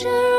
着。 0.00 0.29